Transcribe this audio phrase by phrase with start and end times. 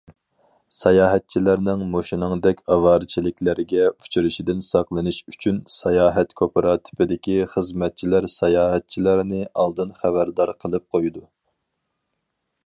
[0.75, 11.25] ساياھەتچىلەرنىڭ مۇشۇنىڭدەك ئاۋارىچىلىكلەرگە ئۇچرىشىدىن ساقلىنىش ئۈچۈن، ساياھەت كوپىراتىپىدىكى خىزمەتچىلەر ساياھەتچىلەرنى ئالدىن خەۋەردار قىلىپ قويىدۇ.